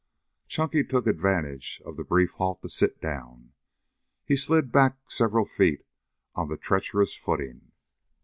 Chunky 0.47 0.83
took 0.83 1.05
advantage 1.05 1.79
of 1.85 1.95
the 1.95 2.03
brief 2.03 2.31
halt 2.31 2.63
to 2.63 2.69
sit 2.69 2.99
down. 2.99 3.51
He 4.25 4.35
slid 4.35 4.71
back 4.71 4.97
several 5.11 5.45
feet 5.45 5.85
on 6.33 6.47
the 6.47 6.57
treacherous 6.57 7.15
footing. 7.15 7.71